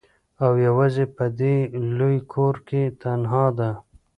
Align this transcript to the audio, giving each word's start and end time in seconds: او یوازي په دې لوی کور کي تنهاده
او 0.43 0.51
یوازي 0.67 1.05
په 1.15 1.25
دې 1.39 1.55
لوی 1.97 2.17
کور 2.33 2.55
کي 2.67 2.81
تنهاده 3.01 3.71